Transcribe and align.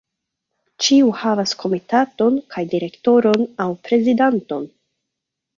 Ĉiu 0.85 1.11
havas 1.23 1.53
komitaton 1.65 2.41
kaj 2.55 2.63
direktoron 2.73 3.47
aŭ 3.67 3.71
prezidanton. 3.89 4.71